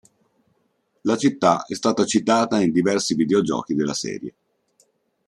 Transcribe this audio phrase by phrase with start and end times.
[1.01, 4.33] La città è stata citata in diversi videogiochi della serie.